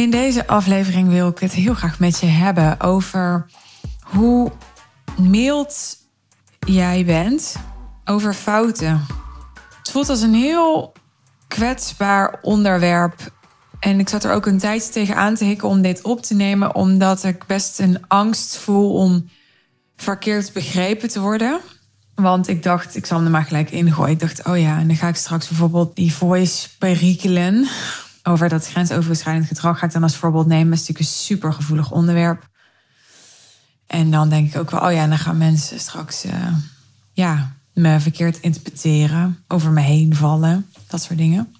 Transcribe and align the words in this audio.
In 0.00 0.10
deze 0.10 0.46
aflevering 0.46 1.08
wil 1.08 1.28
ik 1.28 1.38
het 1.38 1.52
heel 1.52 1.74
graag 1.74 1.98
met 1.98 2.20
je 2.20 2.26
hebben 2.26 2.80
over 2.80 3.46
hoe 4.00 4.52
mild 5.18 5.96
jij 6.66 7.04
bent 7.04 7.56
over 8.04 8.34
fouten. 8.34 9.06
Het 9.78 9.90
voelt 9.90 10.08
als 10.08 10.22
een 10.22 10.34
heel 10.34 10.92
kwetsbaar 11.48 12.38
onderwerp. 12.42 13.32
En 13.80 13.98
ik 13.98 14.08
zat 14.08 14.24
er 14.24 14.32
ook 14.32 14.46
een 14.46 14.58
tijdje 14.58 14.92
tegen 14.92 15.16
aan 15.16 15.34
te 15.34 15.44
hikken 15.44 15.68
om 15.68 15.82
dit 15.82 16.02
op 16.02 16.22
te 16.22 16.34
nemen, 16.34 16.74
omdat 16.74 17.24
ik 17.24 17.46
best 17.46 17.78
een 17.78 18.04
angst 18.08 18.56
voel 18.56 18.92
om 18.92 19.28
verkeerd 19.96 20.52
begrepen 20.52 21.08
te 21.08 21.20
worden. 21.20 21.60
Want 22.14 22.48
ik 22.48 22.62
dacht, 22.62 22.96
ik 22.96 23.06
zal 23.06 23.16
hem 23.16 23.26
er 23.26 23.32
maar 23.32 23.44
gelijk 23.44 23.70
ingooien. 23.70 24.12
Ik 24.12 24.20
dacht, 24.20 24.46
oh 24.46 24.58
ja, 24.58 24.78
en 24.78 24.86
dan 24.86 24.96
ga 24.96 25.08
ik 25.08 25.16
straks 25.16 25.48
bijvoorbeeld 25.48 25.96
die 25.96 26.14
voice 26.14 26.68
perikelen 26.78 27.68
over 28.22 28.48
dat 28.48 28.66
grensoverschrijdend 28.66 29.46
gedrag 29.46 29.78
ga 29.78 29.86
ik 29.86 29.92
dan 29.92 30.02
als 30.02 30.16
voorbeeld 30.16 30.46
nemen. 30.46 30.70
Dat 30.70 30.78
is 30.80 30.88
natuurlijk 30.88 31.08
een 31.08 31.16
super 31.16 31.52
gevoelig 31.52 31.90
onderwerp. 31.90 32.48
En 33.86 34.10
dan 34.10 34.28
denk 34.28 34.48
ik 34.48 34.60
ook 34.60 34.70
wel, 34.70 34.80
oh 34.80 34.92
ja, 34.92 35.06
dan 35.06 35.18
gaan 35.18 35.38
mensen 35.38 35.80
straks 35.80 36.24
uh, 36.24 36.32
ja, 37.12 37.52
me 37.72 38.00
verkeerd 38.00 38.40
interpreteren, 38.40 39.44
over 39.48 39.70
me 39.70 39.80
heen 39.80 40.16
vallen, 40.16 40.66
dat 40.88 41.02
soort 41.02 41.18
dingen. 41.18 41.54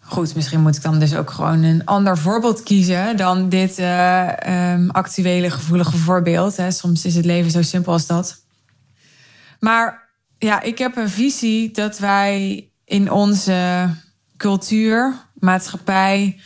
Goed, 0.00 0.34
misschien 0.34 0.60
moet 0.60 0.76
ik 0.76 0.82
dan 0.82 0.98
dus 0.98 1.14
ook 1.14 1.30
gewoon 1.30 1.62
een 1.62 1.84
ander 1.84 2.18
voorbeeld 2.18 2.62
kiezen 2.62 3.16
dan 3.16 3.48
dit 3.48 3.78
uh, 3.78 4.72
um, 4.72 4.90
actuele 4.90 5.50
gevoelige 5.50 5.96
voorbeeld. 5.96 6.56
Hè. 6.56 6.70
Soms 6.70 7.04
is 7.04 7.14
het 7.14 7.24
leven 7.24 7.50
zo 7.50 7.62
simpel 7.62 7.92
als 7.92 8.06
dat. 8.06 8.42
Maar 9.60 10.08
ja, 10.38 10.60
ik 10.62 10.78
heb 10.78 10.96
een 10.96 11.10
visie 11.10 11.70
dat 11.70 11.98
wij 11.98 12.68
in 12.84 13.10
onze 13.10 13.88
cultuur, 14.38 15.14
maatschappij 15.34 16.40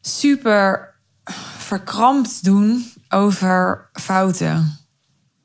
super 0.00 0.94
verkrampt 1.56 2.44
doen 2.44 2.92
over 3.08 3.88
fouten. 3.92 4.78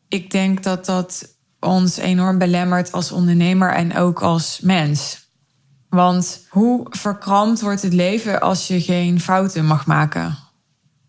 Ik 0.08 0.31
denk 0.31 0.64
dat 0.64 0.86
dat 0.86 1.36
ons 1.59 1.98
enorm 1.98 2.38
belemmert 2.38 2.92
als 2.92 3.12
ondernemer 3.12 3.73
en 3.73 3.95
ook 3.95 4.22
als 4.22 4.59
mens. 4.59 5.26
Want 5.89 6.45
hoe 6.50 6.86
verkrampt 6.89 7.62
wordt 7.62 7.81
het 7.81 7.94
leven 7.94 8.42
als 8.42 8.67
je 8.67 8.82
geen 8.82 9.20
fouten 9.20 9.66
mag 9.66 9.86
maken? 9.86 10.38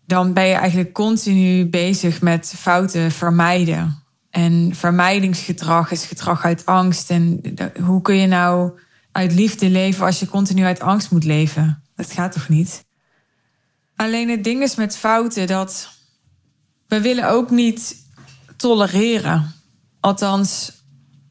Dan 0.05 0.33
ben 0.33 0.45
je 0.45 0.53
eigenlijk 0.53 0.93
continu 0.93 1.65
bezig 1.65 2.21
met 2.21 2.53
fouten 2.57 3.11
vermijden. 3.11 4.03
En 4.29 4.71
vermijdingsgedrag 4.75 5.91
is 5.91 6.05
gedrag 6.05 6.43
uit 6.43 6.65
angst. 6.65 7.09
En 7.09 7.41
hoe 7.83 8.01
kun 8.01 8.15
je 8.15 8.27
nou 8.27 8.79
uit 9.19 9.33
liefde 9.33 9.69
leven 9.69 10.05
als 10.05 10.19
je 10.19 10.27
continu 10.27 10.63
uit 10.63 10.79
angst 10.79 11.11
moet 11.11 11.23
leven? 11.23 11.83
Dat 11.95 12.11
gaat 12.11 12.31
toch 12.31 12.49
niet? 12.49 12.85
Alleen 13.95 14.29
het 14.29 14.43
ding 14.43 14.61
is 14.61 14.75
met 14.75 14.97
fouten 14.97 15.47
dat 15.47 15.89
we 16.87 17.01
willen 17.01 17.29
ook 17.29 17.49
niet 17.49 17.95
tolereren. 18.57 19.53
Althans, 19.99 20.71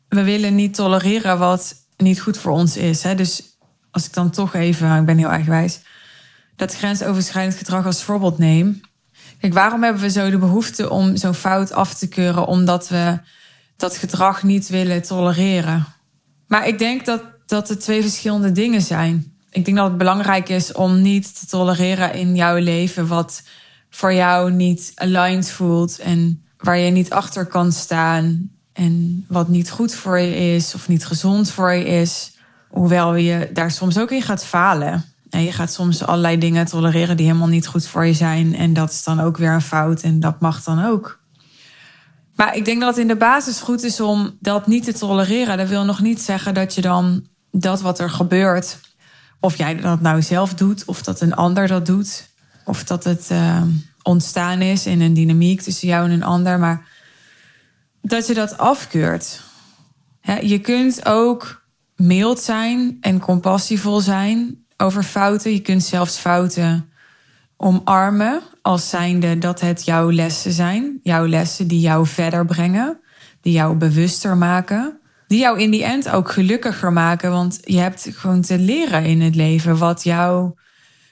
we 0.09 0.22
willen 0.22 0.55
niet 0.55 0.75
tolereren 0.75 1.39
wat 1.39 1.75
niet 1.97 2.20
goed 2.20 2.39
voor 2.39 2.53
ons 2.53 2.77
is. 2.77 3.03
Hè? 3.03 3.14
Dus 3.14 3.42
als 3.91 4.06
ik 4.06 4.12
dan 4.12 4.31
toch 4.31 4.55
even, 4.55 4.97
ik 4.97 5.06
ben 5.06 5.19
heel 5.19 5.31
eigenwijs, 5.31 5.81
dat 6.56 6.75
grensoverschrijdend 6.75 7.56
gedrag 7.56 7.86
als 7.86 8.03
voorbeeld 8.03 8.39
neem. 8.39 8.81
Kijk, 9.39 9.53
waarom 9.53 9.83
hebben 9.83 10.03
we 10.03 10.11
zo 10.11 10.31
de 10.31 10.39
behoefte 10.39 10.91
om 10.91 11.16
zo'n 11.16 11.34
fout 11.34 11.72
af 11.72 11.94
te 11.94 12.09
keuren? 12.09 12.47
Omdat 12.47 12.89
we 12.89 13.19
dat 13.77 13.97
gedrag 13.97 14.42
niet 14.42 14.69
willen 14.69 15.03
tolereren. 15.03 15.87
Maar 16.47 16.66
ik 16.66 16.78
denk 16.78 17.05
dat, 17.05 17.22
dat 17.48 17.69
het 17.69 17.81
twee 17.81 18.03
verschillende 18.03 18.53
dingen 18.53 18.82
zijn. 18.82 19.32
Ik 19.50 19.64
denk 19.64 19.76
dat 19.76 19.88
het 19.88 19.98
belangrijk 19.98 20.48
is 20.48 20.72
om 20.72 21.03
niet 21.03 21.38
te 21.38 21.47
tolereren 21.47 22.14
in 22.14 22.34
jouw 22.34 22.56
leven 22.56 23.06
wat 23.06 23.42
voor 23.91 24.12
jou 24.12 24.53
niet 24.53 24.92
aligned 24.94 25.50
voelt 25.50 25.98
en 25.98 26.44
waar 26.58 26.78
je 26.78 26.91
niet 26.91 27.10
achter 27.10 27.47
kan 27.47 27.72
staan 27.72 28.50
en 28.72 29.25
wat 29.28 29.48
niet 29.48 29.70
goed 29.70 29.94
voor 29.94 30.19
je 30.19 30.54
is 30.54 30.75
of 30.75 30.88
niet 30.88 31.06
gezond 31.06 31.50
voor 31.50 31.72
je 31.72 31.84
is. 31.84 32.32
Hoewel 32.69 33.14
je 33.14 33.50
daar 33.53 33.70
soms 33.70 33.98
ook 33.98 34.10
in 34.10 34.22
gaat 34.22 34.44
falen. 34.44 35.04
En 35.31 35.42
je 35.42 35.53
gaat 35.53 35.72
soms 35.72 36.04
allerlei 36.04 36.38
dingen 36.38 36.66
tolereren 36.66 37.16
die 37.16 37.26
helemaal 37.26 37.48
niet 37.48 37.66
goed 37.66 37.87
voor 37.87 38.06
je 38.06 38.12
zijn. 38.12 38.54
En 38.54 38.72
dat 38.72 38.91
is 38.91 39.04
dan 39.04 39.20
ook 39.20 39.37
weer 39.37 39.53
een 39.53 39.62
fout 39.62 40.03
en 40.03 40.20
dat 40.20 40.41
mag 40.41 40.62
dan 40.62 40.84
ook. 40.84 41.20
Maar 42.37 42.56
ik 42.56 42.64
denk 42.64 42.81
dat 42.81 42.88
het 42.88 42.98
in 42.98 43.08
de 43.08 43.16
basis 43.16 43.60
goed 43.60 43.82
is 43.82 44.00
om 44.00 44.37
dat 44.41 44.66
niet 44.66 44.84
te 44.84 44.92
tolereren. 44.92 45.56
Dat 45.56 45.69
wil 45.69 45.84
nog 45.84 46.00
niet 46.00 46.20
zeggen 46.20 46.54
dat 46.54 46.75
je 46.75 46.81
dan 46.81 47.26
dat 47.50 47.81
wat 47.81 47.98
er 47.98 48.10
gebeurt, 48.10 48.78
of 49.41 49.56
jij 49.56 49.76
dat 49.76 50.00
nou 50.00 50.22
zelf 50.22 50.54
doet, 50.54 50.84
of 50.84 51.03
dat 51.03 51.20
een 51.20 51.34
ander 51.34 51.66
dat 51.66 51.86
doet, 51.86 52.28
of 52.64 52.84
dat 52.84 53.04
het 53.04 53.28
uh, 53.32 53.62
ontstaan 54.03 54.60
is 54.60 54.86
in 54.86 55.00
een 55.00 55.14
dynamiek 55.14 55.60
tussen 55.60 55.88
jou 55.88 56.04
en 56.04 56.10
een 56.10 56.22
ander, 56.22 56.58
maar 56.58 56.87
dat 58.03 58.26
je 58.26 58.34
dat 58.34 58.58
afkeurt. 58.58 59.41
je 60.41 60.58
kunt 60.58 61.06
ook 61.06 61.62
mild 61.97 62.41
zijn 62.41 62.97
en 63.00 63.19
compassievol 63.19 64.00
zijn 64.00 64.64
over 64.76 65.03
fouten. 65.03 65.53
Je 65.53 65.60
kunt 65.60 65.82
zelfs 65.82 66.16
fouten 66.16 66.91
omarmen 67.56 68.42
als 68.62 68.88
zijnde 68.88 69.38
dat 69.38 69.60
het 69.60 69.84
jouw 69.84 70.10
lessen 70.10 70.53
zijn. 70.53 71.00
Jouw 71.03 71.26
lessen 71.26 71.66
die 71.66 71.81
jou 71.81 72.06
verder 72.06 72.44
brengen, 72.47 73.00
die 73.41 73.53
jou 73.53 73.76
bewuster 73.76 74.37
maken. 74.37 74.97
Die 75.28 75.39
jou 75.39 75.61
in 75.61 75.71
die 75.71 75.84
end 75.84 76.09
ook 76.09 76.31
gelukkiger 76.31 76.93
maken, 76.93 77.31
want 77.31 77.59
je 77.65 77.78
hebt 77.78 78.09
gewoon 78.12 78.41
te 78.41 78.59
leren 78.59 79.05
in 79.05 79.21
het 79.21 79.34
leven 79.34 79.78
wat 79.78 80.05
jou 80.05 80.53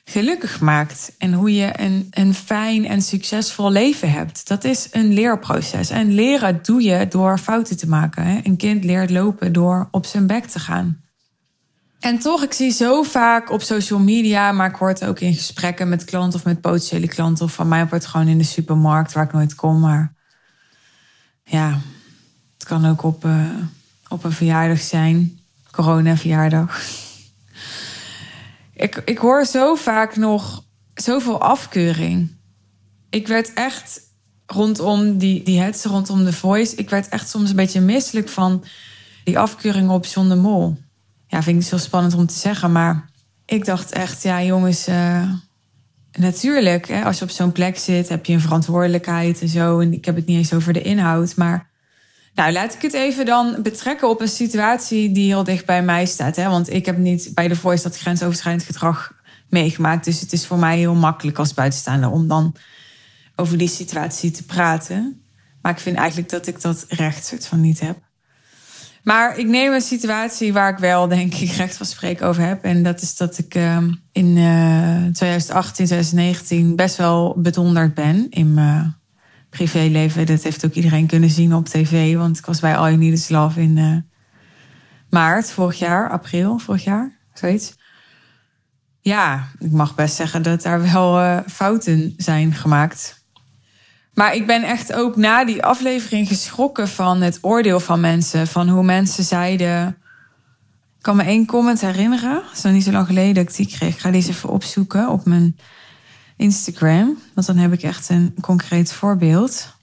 gelukkig 0.04 0.60
maakt 0.60 1.12
en 1.19 1.32
hoe 1.32 1.54
je 1.54 1.81
een, 1.81 2.06
een 2.10 2.34
fijn 2.34 2.87
en 2.87 3.03
succesvol 3.03 3.71
leven 3.71 4.10
hebt. 4.10 4.49
Dat 4.49 4.65
is 4.65 4.88
een 4.91 5.12
leerproces. 5.12 5.91
En 5.91 6.15
leren 6.15 6.60
doe 6.62 6.82
je 6.82 7.09
door 7.09 7.38
fouten 7.38 7.76
te 7.76 7.88
maken. 7.88 8.41
Een 8.43 8.56
kind 8.56 8.84
leert 8.84 9.10
lopen 9.10 9.53
door 9.53 9.88
op 9.91 10.06
zijn 10.06 10.26
bek 10.26 10.44
te 10.44 10.59
gaan. 10.59 11.00
En 12.00 12.19
toch, 12.19 12.43
ik 12.43 12.53
zie 12.53 12.71
zo 12.71 13.03
vaak 13.03 13.50
op 13.50 13.62
social 13.62 13.99
media, 13.99 14.53
maar 14.53 14.71
ik 14.71 14.76
hoor 14.76 14.88
het 14.88 15.05
ook 15.05 15.21
in 15.21 15.34
gesprekken 15.34 15.88
met 15.88 16.05
klanten 16.05 16.38
of 16.38 16.44
met 16.44 16.60
potentiële 16.60 17.09
klanten. 17.09 17.44
Of 17.44 17.53
van 17.53 17.69
mij 17.69 17.88
wordt 17.88 18.06
gewoon 18.06 18.28
in 18.28 18.38
de 18.38 18.44
supermarkt 18.44 19.12
waar 19.12 19.25
ik 19.25 19.32
nooit 19.32 19.55
kom. 19.55 19.81
Maar 19.81 20.12
ja, 21.44 21.78
het 22.59 22.66
kan 22.66 22.87
ook 22.87 23.03
op, 23.03 23.25
uh, 23.25 23.49
op 24.09 24.25
een 24.25 24.33
verjaardag 24.33 24.81
zijn. 24.81 25.41
Corona-verjaardag. 25.71 26.81
Ik, 28.72 29.03
ik 29.05 29.19
hoor 29.19 29.44
zo 29.44 29.75
vaak 29.75 30.17
nog 30.17 30.65
zoveel 30.94 31.41
afkeuring. 31.41 32.31
Ik 33.11 33.27
werd 33.27 33.53
echt 33.53 34.00
rondom 34.47 35.19
die, 35.19 35.43
die 35.43 35.61
hetze 35.61 35.89
rondom 35.89 36.25
de 36.25 36.33
voice. 36.33 36.77
Ik 36.77 36.91
werd 36.91 37.09
echt 37.09 37.28
soms 37.28 37.50
een 37.50 37.56
beetje 37.56 37.81
misselijk 37.81 38.28
van 38.28 38.65
die 39.25 39.39
afkeuring 39.39 39.91
op 39.91 40.05
John 40.05 40.28
de 40.28 40.34
Mol 40.34 40.77
ja, 41.27 41.43
vind 41.43 41.62
ik 41.62 41.69
zo 41.69 41.77
spannend 41.77 42.15
om 42.15 42.27
te 42.27 42.34
zeggen. 42.34 42.73
Maar 42.73 43.11
ik 43.44 43.65
dacht 43.65 43.93
echt, 43.93 44.23
ja 44.23 44.43
jongens, 44.43 44.88
uh, 44.88 45.31
natuurlijk, 46.12 46.88
hè, 46.88 47.05
als 47.05 47.19
je 47.19 47.25
op 47.25 47.31
zo'n 47.31 47.53
plek 47.53 47.78
zit, 47.78 48.09
heb 48.09 48.27
je 48.27 48.33
een 48.33 48.41
verantwoordelijkheid 48.41 49.41
en 49.41 49.49
zo. 49.49 49.81
En 49.81 49.93
ik 49.93 50.05
heb 50.05 50.17
het 50.17 50.27
niet 50.27 50.38
eens 50.38 50.53
over 50.53 50.73
de 50.73 50.83
inhoud. 50.83 51.37
Maar 51.37 51.66
nou, 52.36 52.52
laat 52.52 52.74
ik 52.74 52.82
het 52.82 52.92
even 52.92 53.26
dan 53.26 53.56
betrekken 53.62 54.08
op 54.08 54.20
een 54.20 54.28
situatie 54.28 55.12
die 55.12 55.26
heel 55.26 55.44
dicht 55.44 55.66
bij 55.66 55.82
mij 55.82 56.06
staat. 56.06 56.36
Hè? 56.36 56.48
Want 56.48 56.72
ik 56.72 56.86
heb 56.86 56.97
niet 56.97 57.30
bij 57.34 57.48
de 57.48 57.56
Voice 57.56 57.82
dat 57.82 57.98
grensoverschrijdend 57.98 58.66
gedrag 58.66 59.12
meegemaakt. 59.48 60.04
Dus 60.04 60.20
het 60.20 60.32
is 60.32 60.46
voor 60.46 60.58
mij 60.58 60.78
heel 60.78 60.94
makkelijk 60.94 61.38
als 61.38 61.54
buitenstaander 61.54 62.11
om 62.11 62.28
dan 62.28 62.55
over 63.37 63.58
die 63.58 63.69
situatie 63.69 64.31
te 64.31 64.44
praten. 64.44 65.22
Maar 65.62 65.72
ik 65.72 65.81
vind 65.81 65.96
eigenlijk 65.96 66.31
dat 66.31 66.46
ik 66.46 66.61
dat 66.61 66.84
recht 66.88 67.26
soort 67.26 67.46
van 67.46 67.61
niet 67.61 67.81
heb. 67.81 67.99
Maar 69.02 69.38
ik 69.38 69.46
neem 69.46 69.72
een 69.72 69.81
situatie 69.81 70.52
waar 70.52 70.72
ik 70.72 70.78
wel, 70.78 71.08
denk 71.08 71.34
ik, 71.34 71.50
recht 71.50 71.76
van 71.76 71.87
spreken 71.87 72.26
over 72.26 72.43
heb. 72.43 72.64
En 72.64 72.82
dat 72.82 73.02
is 73.02 73.16
dat 73.16 73.38
ik 73.38 73.55
uh, 73.55 73.76
in 74.12 74.37
uh, 74.37 75.06
2018, 75.12 75.72
2019 75.87 76.76
best 76.76 76.96
wel 76.96 77.34
bedonderd 77.38 77.94
ben 77.94 78.26
in 78.31 78.55
mijn 78.55 78.95
privéleven. 79.56 80.26
Dat 80.26 80.43
heeft 80.43 80.64
ook 80.64 80.73
iedereen 80.73 81.06
kunnen 81.06 81.31
zien 81.31 81.55
op 81.55 81.67
tv. 81.67 82.17
Want 82.17 82.38
ik 82.38 82.47
was 82.47 82.61
bij 82.61 82.76
All 82.76 82.94
You 82.94 82.97
Need 82.97 83.56
in 83.56 83.76
uh, 83.76 83.97
maart 85.11 85.50
vorig 85.50 85.79
jaar, 85.79 86.11
april 86.11 86.58
vorig 86.58 86.85
jaar, 86.85 87.19
zoiets. 87.35 87.75
Ja, 89.00 89.49
ik 89.58 89.70
mag 89.70 89.94
best 89.94 90.14
zeggen 90.14 90.43
dat 90.43 90.62
daar 90.62 90.93
wel 90.93 91.20
uh, 91.20 91.38
fouten 91.47 92.14
zijn 92.17 92.53
gemaakt. 92.53 93.25
Maar 94.14 94.35
ik 94.35 94.47
ben 94.47 94.62
echt 94.62 94.93
ook 94.93 95.17
na 95.17 95.44
die 95.44 95.62
aflevering 95.62 96.29
geschrokken 96.29 96.88
van 96.88 97.20
het 97.20 97.38
oordeel 97.41 97.81
van 97.81 98.00
mensen. 98.00 98.47
Van 98.47 98.69
hoe 98.69 98.82
mensen 98.82 99.25
zeiden. 99.25 99.88
Ik 100.97 101.02
kan 101.02 101.17
me 101.17 101.23
één 101.23 101.47
comment 101.47 101.81
herinneren. 101.81 102.35
Dat 102.35 102.52
is 102.56 102.62
nog 102.62 102.73
niet 102.73 102.85
zo 102.85 102.91
lang 102.91 103.06
geleden 103.06 103.35
dat 103.35 103.49
ik 103.49 103.56
die 103.56 103.76
kreeg. 103.76 103.94
Ik 103.94 104.00
ga 104.00 104.11
deze 104.11 104.29
even 104.29 104.49
opzoeken 104.49 105.09
op 105.09 105.25
mijn 105.25 105.56
Instagram. 106.37 107.19
Want 107.35 107.47
dan 107.47 107.56
heb 107.56 107.73
ik 107.73 107.83
echt 107.83 108.09
een 108.09 108.35
concreet 108.41 108.93
voorbeeld. 108.93 109.75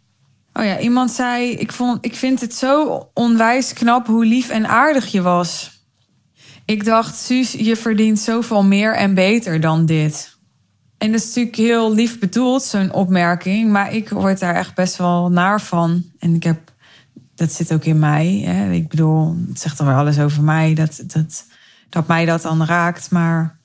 Oh 0.53 0.63
ja, 0.63 0.79
iemand 0.79 1.11
zei: 1.11 1.51
ik, 1.51 1.71
vond, 1.71 2.05
ik 2.05 2.15
vind 2.15 2.41
het 2.41 2.53
zo 2.53 3.09
onwijs 3.13 3.73
knap 3.73 4.07
hoe 4.07 4.25
lief 4.25 4.49
en 4.49 4.67
aardig 4.67 5.11
je 5.11 5.21
was. 5.21 5.81
Ik 6.65 6.85
dacht, 6.85 7.15
Suus, 7.15 7.51
je 7.51 7.75
verdient 7.75 8.19
zoveel 8.19 8.63
meer 8.63 8.95
en 8.95 9.13
beter 9.13 9.59
dan 9.59 9.85
dit. 9.85 10.37
En 10.97 11.11
dat 11.11 11.19
is 11.19 11.27
natuurlijk 11.27 11.55
heel 11.55 11.93
lief 11.93 12.19
bedoeld, 12.19 12.63
zo'n 12.63 12.93
opmerking. 12.93 13.71
Maar 13.71 13.93
ik 13.93 14.09
word 14.09 14.39
daar 14.39 14.55
echt 14.55 14.75
best 14.75 14.97
wel 14.97 15.29
naar 15.29 15.61
van. 15.61 16.03
En 16.19 16.35
ik 16.35 16.43
heb, 16.43 16.71
dat 17.35 17.51
zit 17.51 17.73
ook 17.73 17.83
in 17.83 17.99
mij. 17.99 18.41
Hè? 18.45 18.71
Ik 18.71 18.87
bedoel, 18.87 19.35
het 19.47 19.59
zegt 19.59 19.77
dan 19.77 19.87
wel 19.87 19.95
alles 19.95 20.19
over 20.19 20.43
mij. 20.43 20.73
Dat, 20.73 21.03
dat, 21.07 21.45
dat 21.89 22.07
mij 22.07 22.25
dat 22.25 22.41
dan 22.41 22.65
raakt. 22.65 23.11
Maar 23.11 23.57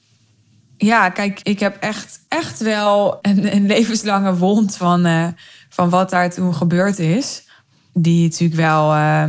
ja, 0.79 1.09
kijk, 1.09 1.41
ik 1.43 1.61
heb 1.61 1.77
echt, 1.81 2.21
echt 2.29 2.61
wel 2.61 3.19
een, 3.23 3.55
een 3.55 3.67
levenslange 3.67 4.37
wond 4.37 4.77
van, 4.77 5.07
uh, 5.07 5.27
van 5.69 5.91
wat 5.91 6.11
daar 6.11 6.31
toen 6.31 6.55
gebeurd 6.55 6.99
is. 6.99 7.47
Die 7.93 8.23
natuurlijk 8.23 8.61
wel 8.61 8.95
uh, 8.95 9.25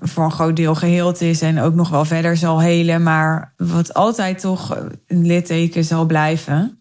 voor 0.00 0.24
een 0.24 0.30
groot 0.30 0.56
deel 0.56 0.74
geheeld 0.74 1.20
is 1.20 1.42
en 1.42 1.60
ook 1.60 1.74
nog 1.74 1.88
wel 1.88 2.04
verder 2.04 2.36
zal 2.36 2.60
helen. 2.60 3.02
Maar 3.02 3.54
wat 3.56 3.94
altijd 3.94 4.38
toch 4.38 4.76
een 5.06 5.26
litteken 5.26 5.84
zal 5.84 6.06
blijven 6.06 6.80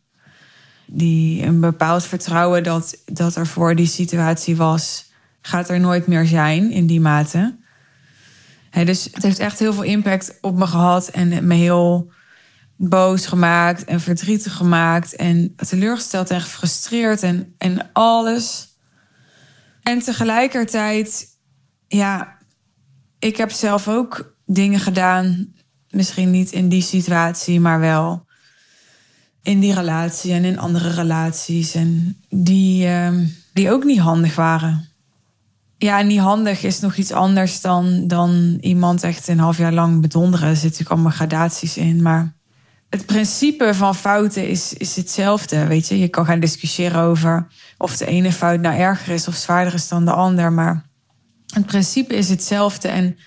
die 0.92 1.46
een 1.46 1.60
bepaald 1.60 2.04
vertrouwen 2.04 2.64
dat, 2.64 2.98
dat 3.06 3.36
er 3.36 3.48
voor 3.48 3.76
die 3.76 3.88
situatie 3.88 4.56
was, 4.56 5.12
gaat 5.42 5.70
er 5.70 5.80
nooit 5.80 6.08
meer 6.08 6.26
zijn 6.26 6.72
in 6.72 6.88
die 6.88 7.02
mate. 7.02 7.56
dus 8.72 9.10
het 9.12 9.24
heeft 9.24 9.40
echt 9.40 9.60
heel 9.60 9.74
veel 9.74 9.84
impact 9.84 10.38
op 10.42 10.58
me 10.58 10.68
gehad 10.68 11.08
en 11.08 11.48
me 11.48 11.56
heel 11.56 12.12
boos 12.82 13.26
gemaakt 13.26 13.84
en 13.84 14.02
verdrietig 14.02 14.54
gemaakt 14.54 15.16
en 15.16 15.56
teleurgesteld 15.56 16.30
en 16.30 16.42
gefrustreerd 16.42 17.24
en, 17.24 17.54
en 17.58 17.90
alles. 17.94 18.68
En 19.84 20.00
tegelijkertijd, 20.00 21.28
ja, 21.88 22.38
ik 23.20 23.38
heb 23.38 23.52
zelf 23.52 23.88
ook 23.88 24.36
dingen 24.46 24.80
gedaan, 24.80 25.54
misschien 25.90 26.32
niet 26.32 26.52
in 26.52 26.70
die 26.70 26.82
situatie, 26.82 27.60
maar 27.60 27.80
wel 27.80 28.26
in 29.42 29.60
die 29.60 29.74
relatie 29.74 30.34
en 30.34 30.44
in 30.44 30.60
andere 30.60 30.90
relaties. 30.90 31.76
En 31.76 32.18
die, 32.30 32.88
ehm, 32.88 33.26
die 33.54 33.72
ook 33.72 33.84
niet 33.84 34.00
handig 34.00 34.36
waren. 34.36 34.88
Ja, 35.78 36.02
niet 36.02 36.20
handig 36.20 36.64
is 36.64 36.80
nog 36.80 36.96
iets 36.96 37.12
anders 37.12 37.62
dan, 37.62 38.08
dan 38.08 38.58
iemand 38.62 39.04
echt 39.04 39.28
een 39.28 39.40
half 39.40 39.58
jaar 39.58 39.74
lang 39.74 40.02
bedonderen. 40.02 40.48
Er 40.48 40.54
zitten 40.54 40.70
natuurlijk 40.70 40.92
allemaal 40.92 41.18
gradaties 41.18 41.78
in. 41.78 42.02
Maar 42.02 42.38
het 42.90 43.06
principe 43.06 43.74
van 43.74 43.96
fouten 43.96 44.48
is, 44.48 44.74
is 44.74 44.96
hetzelfde. 44.96 45.68
Weet 45.68 45.88
je, 45.88 46.00
je 46.00 46.08
kan 46.08 46.26
gaan 46.26 46.40
discussiëren 46.40 47.02
over 47.02 47.48
of 47.78 47.98
de 47.98 48.06
ene 48.06 48.32
fout 48.32 48.60
nou 48.60 48.80
erger 48.80 49.14
is 49.14 49.28
of 49.28 49.36
zwaarder 49.36 49.74
is 49.74 49.88
dan 49.88 50.06
de 50.06 50.12
ander. 50.12 50.54
Maar 50.54 50.86
het 51.54 51.66
principe 51.66 52.16
is 52.16 52.30
hetzelfde. 52.30 52.88
En 52.88 53.18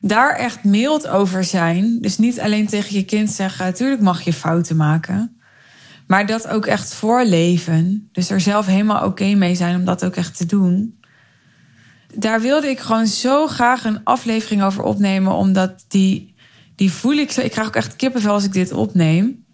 daar 0.00 0.34
echt 0.36 0.64
mild 0.64 1.08
over 1.08 1.44
zijn. 1.44 2.00
Dus 2.00 2.18
niet 2.18 2.40
alleen 2.40 2.66
tegen 2.66 2.96
je 2.96 3.04
kind 3.04 3.30
zeggen: 3.30 3.64
natuurlijk 3.64 4.00
mag 4.00 4.22
je 4.22 4.32
fouten 4.32 4.76
maken. 4.76 5.40
Maar 6.06 6.26
dat 6.26 6.48
ook 6.48 6.66
echt 6.66 6.94
voorleven. 6.94 8.08
Dus 8.12 8.30
er 8.30 8.40
zelf 8.40 8.66
helemaal 8.66 9.04
oké 9.04 9.34
mee 9.34 9.54
zijn 9.54 9.76
om 9.76 9.84
dat 9.84 10.04
ook 10.04 10.16
echt 10.16 10.36
te 10.36 10.46
doen. 10.46 10.98
Daar 12.14 12.40
wilde 12.40 12.68
ik 12.68 12.80
gewoon 12.80 13.06
zo 13.06 13.46
graag 13.46 13.84
een 13.84 14.04
aflevering 14.04 14.62
over 14.62 14.82
opnemen. 14.82 15.32
Omdat 15.32 15.84
die, 15.88 16.29
die 16.80 16.92
voel 16.92 17.12
ik 17.12 17.30
zo. 17.30 17.40
Ik 17.40 17.50
krijg 17.50 17.66
ook 17.66 17.76
echt 17.76 17.96
kippenvel 17.96 18.32
als 18.32 18.44
ik 18.44 18.52
dit 18.52 18.72
opneem. 18.72 19.44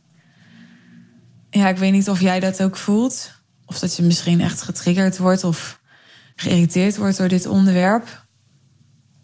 Ja, 1.51 1.69
ik 1.69 1.77
weet 1.77 1.93
niet 1.93 2.09
of 2.09 2.21
jij 2.21 2.41
dat 2.41 2.63
ook 2.63 2.77
voelt. 2.77 3.33
Of 3.65 3.79
dat 3.79 3.97
je 3.97 4.03
misschien 4.03 4.41
echt 4.41 4.63
getriggerd 4.63 5.19
wordt 5.19 5.45
of 5.45 5.81
geïrriteerd 6.37 6.97
wordt 6.97 7.17
door 7.17 7.29
dit 7.29 7.47
onderwerp. 7.47 8.25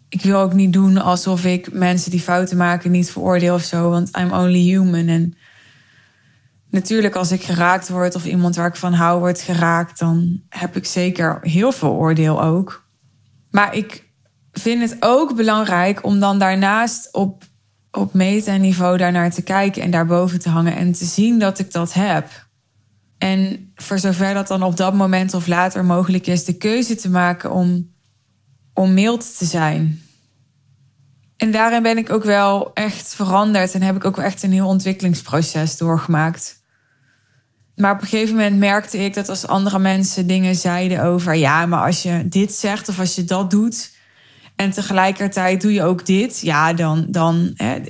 Ik 0.09 0.21
wil 0.21 0.39
ook 0.39 0.53
niet 0.53 0.73
doen 0.73 0.97
alsof 0.97 1.45
ik 1.45 1.71
mensen 1.71 2.11
die 2.11 2.19
fouten 2.19 2.57
maken 2.57 2.91
niet 2.91 3.11
veroordeel 3.11 3.55
of 3.55 3.63
zo. 3.63 3.89
Want 3.89 4.17
I'm 4.17 4.31
only 4.31 4.59
human. 4.59 5.07
En 5.07 5.37
natuurlijk, 6.69 7.15
als 7.15 7.31
ik 7.31 7.43
geraakt 7.43 7.89
word 7.89 8.15
of 8.15 8.25
iemand 8.25 8.55
waar 8.55 8.67
ik 8.67 8.75
van 8.75 8.93
hou 8.93 9.19
wordt 9.19 9.41
geraakt, 9.41 9.99
dan 9.99 10.41
heb 10.49 10.75
ik 10.75 10.85
zeker 10.85 11.39
heel 11.41 11.71
veel 11.71 11.91
oordeel 11.91 12.43
ook. 12.43 12.87
Maar 13.51 13.75
ik 13.75 14.03
vind 14.51 14.89
het 14.89 14.97
ook 14.99 15.35
belangrijk 15.35 16.05
om 16.05 16.19
dan 16.19 16.39
daarnaast 16.39 17.13
op, 17.13 17.51
op 17.97 18.13
meta-niveau 18.13 18.97
daarnaar 18.97 19.31
te 19.31 19.41
kijken 19.41 19.81
en 19.81 19.91
daarboven 19.91 20.39
te 20.39 20.49
hangen 20.49 20.75
en 20.75 20.91
te 20.91 21.05
zien 21.05 21.39
dat 21.39 21.59
ik 21.59 21.71
dat 21.71 21.93
heb. 21.93 22.47
En 23.17 23.71
voor 23.75 23.99
zover 23.99 24.33
dat 24.33 24.47
dan 24.47 24.63
op 24.63 24.77
dat 24.77 24.93
moment 24.93 25.33
of 25.33 25.47
later 25.47 25.85
mogelijk 25.85 26.27
is, 26.27 26.45
de 26.45 26.57
keuze 26.57 26.95
te 26.95 27.09
maken 27.09 27.51
om, 27.51 27.91
om 28.73 28.93
mild 28.93 29.37
te 29.37 29.45
zijn. 29.45 30.01
En 31.37 31.51
daarin 31.51 31.83
ben 31.83 31.97
ik 31.97 32.09
ook 32.09 32.23
wel 32.23 32.73
echt 32.73 33.15
veranderd 33.15 33.73
en 33.73 33.81
heb 33.81 33.95
ik 33.95 34.05
ook 34.05 34.17
echt 34.17 34.43
een 34.43 34.51
heel 34.51 34.67
ontwikkelingsproces 34.67 35.77
doorgemaakt. 35.77 36.61
Maar 37.75 37.93
op 37.93 38.01
een 38.01 38.07
gegeven 38.07 38.35
moment 38.35 38.57
merkte 38.57 38.97
ik 38.97 39.13
dat 39.13 39.29
als 39.29 39.47
andere 39.47 39.79
mensen 39.79 40.27
dingen 40.27 40.55
zeiden 40.55 41.03
over, 41.03 41.35
ja, 41.35 41.65
maar 41.65 41.85
als 41.85 42.03
je 42.03 42.27
dit 42.27 42.53
zegt 42.53 42.89
of 42.89 42.99
als 42.99 43.15
je 43.15 43.23
dat 43.23 43.51
doet 43.51 43.91
en 44.55 44.71
tegelijkertijd 44.71 45.61
doe 45.61 45.73
je 45.73 45.83
ook 45.83 46.05
dit, 46.05 46.39
ja, 46.41 46.73
dan, 46.73 47.05
dan 47.09 47.51
hè, 47.55 47.81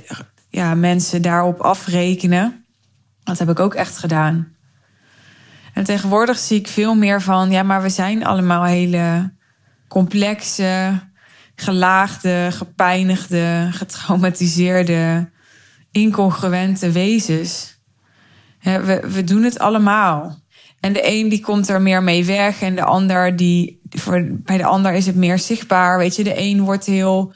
ja, 0.48 0.74
mensen 0.74 1.22
daarop 1.22 1.60
afrekenen. 1.60 2.64
Dat 3.22 3.38
heb 3.38 3.50
ik 3.50 3.60
ook 3.60 3.74
echt 3.74 3.98
gedaan. 3.98 4.52
En 5.72 5.84
tegenwoordig 5.84 6.38
zie 6.38 6.58
ik 6.58 6.68
veel 6.68 6.94
meer 6.94 7.22
van, 7.22 7.50
ja, 7.50 7.62
maar 7.62 7.82
we 7.82 7.88
zijn 7.88 8.24
allemaal 8.24 8.64
hele 8.64 9.32
complexe, 9.88 11.00
gelaagde, 11.54 12.48
gepijnigde, 12.50 13.68
getraumatiseerde, 13.70 15.30
incongruente 15.90 16.90
wezens 16.90 17.74
we, 18.64 19.00
we 19.08 19.24
doen 19.24 19.42
het 19.42 19.58
allemaal. 19.58 20.42
En 20.80 20.92
de 20.92 21.12
een 21.12 21.28
die 21.28 21.40
komt 21.40 21.68
er 21.68 21.82
meer 21.82 22.02
mee 22.02 22.24
weg 22.24 22.62
en 22.62 22.74
de 22.74 22.84
ander 22.84 23.36
die 23.36 23.80
voor, 23.94 24.26
bij 24.30 24.56
de 24.56 24.64
ander 24.64 24.92
is 24.92 25.06
het 25.06 25.16
meer 25.16 25.38
zichtbaar. 25.38 25.98
Weet 25.98 26.16
je, 26.16 26.24
de 26.24 26.38
een 26.38 26.60
wordt 26.60 26.86
heel 26.86 27.34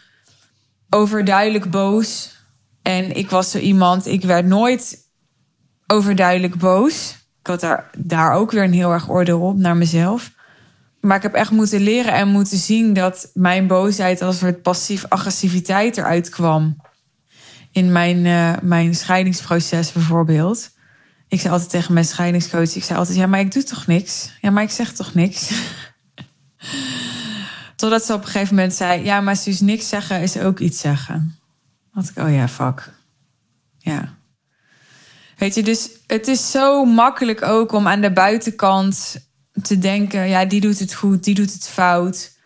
overduidelijk 0.90 1.70
boos. 1.70 2.36
En 2.82 3.16
ik 3.16 3.30
was 3.30 3.50
zo 3.50 3.58
iemand, 3.58 4.06
ik 4.06 4.22
werd 4.24 4.46
nooit 4.46 5.08
overduidelijk 5.86 6.56
boos. 6.56 7.16
Ik 7.40 7.46
had 7.46 7.60
daar, 7.60 7.90
daar 7.98 8.32
ook 8.32 8.50
weer 8.50 8.62
een 8.62 8.72
heel 8.72 8.92
erg 8.92 9.10
oordeel 9.10 9.40
op 9.40 9.56
naar 9.56 9.76
mezelf. 9.76 10.30
Maar 11.00 11.16
ik 11.16 11.22
heb 11.22 11.34
echt 11.34 11.50
moeten 11.50 11.80
leren 11.80 12.12
en 12.12 12.28
moeten 12.28 12.58
zien 12.58 12.92
dat 12.92 13.30
mijn 13.34 13.66
boosheid 13.66 14.22
als 14.22 14.38
soort 14.38 14.62
passief-agressiviteit 14.62 15.96
eruit 15.96 16.28
kwam. 16.28 16.76
In 17.72 17.92
mijn, 17.92 18.24
uh, 18.24 18.52
mijn 18.62 18.94
scheidingsproces 18.94 19.92
bijvoorbeeld. 19.92 20.70
Ik 21.28 21.40
zei 21.40 21.52
altijd 21.52 21.70
tegen 21.70 21.94
mijn 21.94 22.06
scheidingscoach, 22.06 22.74
ik 22.74 22.84
zei 22.84 22.98
altijd, 22.98 23.18
ja, 23.18 23.26
maar 23.26 23.40
ik 23.40 23.52
doe 23.52 23.62
toch 23.62 23.86
niks? 23.86 24.30
Ja, 24.40 24.50
maar 24.50 24.62
ik 24.62 24.70
zeg 24.70 24.92
toch 24.92 25.14
niks? 25.14 25.50
Totdat 27.76 28.04
ze 28.04 28.12
op 28.12 28.20
een 28.20 28.28
gegeven 28.28 28.54
moment 28.54 28.74
zei, 28.74 29.04
ja, 29.04 29.20
maar 29.20 29.36
Suus, 29.36 29.60
niks 29.60 29.88
zeggen 29.88 30.20
is 30.20 30.38
ook 30.38 30.58
iets 30.58 30.80
zeggen. 30.80 31.38
Had 31.90 32.08
ik, 32.08 32.24
oh 32.24 32.32
ja, 32.32 32.48
fuck. 32.48 32.92
Ja. 33.78 34.16
Weet 35.36 35.54
je, 35.54 35.62
dus 35.62 35.88
het 36.06 36.28
is 36.28 36.50
zo 36.50 36.84
makkelijk 36.84 37.42
ook 37.42 37.72
om 37.72 37.86
aan 37.88 38.00
de 38.00 38.12
buitenkant 38.12 39.26
te 39.62 39.78
denken, 39.78 40.28
ja, 40.28 40.44
die 40.44 40.60
doet 40.60 40.78
het 40.78 40.94
goed, 40.94 41.24
die 41.24 41.34
doet 41.34 41.52
het 41.52 41.68
fout. 41.68 42.36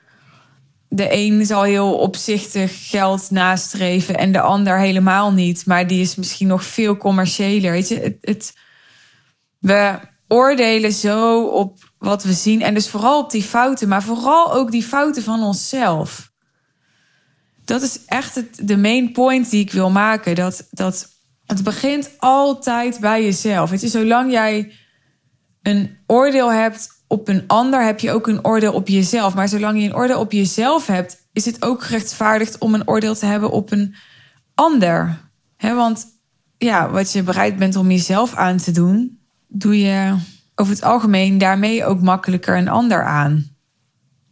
De 0.88 1.08
een 1.10 1.46
zal 1.46 1.62
heel 1.62 1.94
opzichtig 1.94 2.88
geld 2.90 3.30
nastreven 3.30 4.16
en 4.16 4.32
de 4.32 4.40
ander 4.40 4.78
helemaal 4.78 5.32
niet. 5.32 5.66
Maar 5.66 5.86
die 5.86 6.00
is 6.00 6.14
misschien 6.14 6.48
nog 6.48 6.64
veel 6.64 6.96
commerciëler. 6.96 7.72
Weet 7.72 7.88
je, 7.88 8.00
het, 8.00 8.16
het 8.20 8.54
we 9.58 9.98
oordelen 10.28 10.92
zo 10.92 11.44
op 11.44 11.91
wat 12.02 12.22
we 12.22 12.32
zien. 12.32 12.62
En 12.62 12.74
dus 12.74 12.88
vooral 12.88 13.20
op 13.20 13.30
die 13.30 13.42
fouten, 13.42 13.88
maar 13.88 14.02
vooral 14.02 14.52
ook 14.52 14.70
die 14.70 14.82
fouten 14.82 15.22
van 15.22 15.42
onszelf. 15.42 16.32
Dat 17.64 17.82
is 17.82 18.04
echt 18.04 18.34
het, 18.34 18.58
de 18.62 18.76
main 18.76 19.12
point 19.12 19.50
die 19.50 19.60
ik 19.60 19.72
wil 19.72 19.90
maken. 19.90 20.34
Dat, 20.34 20.68
dat 20.70 21.08
het 21.46 21.62
begint 21.62 22.10
altijd 22.18 23.00
bij 23.00 23.24
jezelf. 23.24 23.70
Het 23.70 23.82
is 23.82 23.90
zolang 23.90 24.30
jij 24.32 24.72
een 25.62 25.98
oordeel 26.06 26.52
hebt 26.52 26.88
op 27.06 27.28
een 27.28 27.44
ander, 27.46 27.84
heb 27.84 28.00
je 28.00 28.12
ook 28.12 28.26
een 28.26 28.44
oordeel 28.44 28.72
op 28.72 28.88
jezelf. 28.88 29.34
Maar 29.34 29.48
zolang 29.48 29.80
je 29.80 29.88
een 29.88 29.96
oordeel 29.96 30.20
op 30.20 30.32
jezelf 30.32 30.86
hebt, 30.86 31.28
is 31.32 31.44
het 31.44 31.64
ook 31.64 31.82
gerechtvaardigd 31.82 32.58
om 32.58 32.74
een 32.74 32.88
oordeel 32.88 33.14
te 33.14 33.26
hebben 33.26 33.50
op 33.50 33.70
een 33.70 33.94
ander. 34.54 35.18
want 35.58 36.06
ja, 36.58 36.90
wat 36.90 37.12
je 37.12 37.22
bereid 37.22 37.56
bent 37.56 37.76
om 37.76 37.90
jezelf 37.90 38.34
aan 38.34 38.56
te 38.56 38.70
doen, 38.70 39.18
doe 39.48 39.78
je 39.80 40.16
over 40.54 40.72
het 40.72 40.82
algemeen 40.82 41.38
daarmee 41.38 41.84
ook 41.84 42.00
makkelijker 42.00 42.56
een 42.56 42.68
ander 42.68 43.04
aan. 43.04 43.50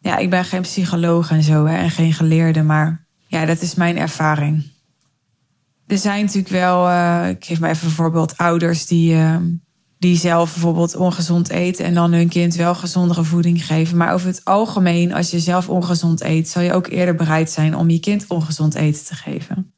Ja, 0.01 0.17
ik 0.17 0.31
ben 0.31 0.45
geen 0.45 0.63
psycholoog 0.63 1.31
en 1.31 1.43
zo 1.43 1.67
hè, 1.67 1.77
en 1.77 1.91
geen 1.91 2.13
geleerde, 2.13 2.63
maar 2.63 3.07
ja, 3.27 3.47
dat 3.47 3.61
is 3.61 3.75
mijn 3.75 3.99
ervaring. 3.99 4.71
Er 5.87 5.99
zijn 5.99 6.25
natuurlijk 6.25 6.53
wel, 6.53 6.89
uh, 6.89 7.29
ik 7.29 7.45
geef 7.45 7.61
maar 7.61 7.71
even 7.71 7.87
een 7.87 7.93
voorbeeld, 7.93 8.37
ouders 8.37 8.87
die, 8.87 9.15
uh, 9.15 9.37
die 9.99 10.17
zelf 10.17 10.53
bijvoorbeeld 10.53 10.97
ongezond 10.97 11.49
eten 11.49 11.85
en 11.85 11.95
dan 11.95 12.13
hun 12.13 12.29
kind 12.29 12.55
wel 12.55 12.75
gezondere 12.75 13.25
voeding 13.25 13.67
geven. 13.67 13.97
Maar 13.97 14.13
over 14.13 14.27
het 14.27 14.45
algemeen, 14.45 15.15
als 15.15 15.31
je 15.31 15.41
zelf 15.41 15.69
ongezond 15.69 16.21
eet, 16.21 16.49
zal 16.49 16.63
je 16.63 16.73
ook 16.73 16.87
eerder 16.87 17.15
bereid 17.15 17.51
zijn 17.51 17.77
om 17.77 17.91
je 17.91 18.01
kind 18.01 18.25
ongezond 18.29 18.75
eten 18.75 19.05
te 19.05 19.15
geven. 19.15 19.75